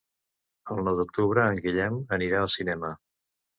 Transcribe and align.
El 0.75 0.81
nou 0.87 0.97
d'octubre 1.01 1.45
en 1.51 1.61
Guillem 1.67 2.01
anirà 2.19 2.43
al 2.43 2.53
cinema. 2.57 2.93